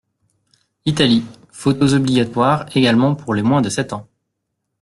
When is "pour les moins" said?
3.13-3.61